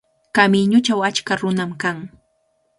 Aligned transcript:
Kamiñuchaw 0.35 1.01
achka 1.09 1.33
nunam 1.41 1.71
kan. 1.81 1.97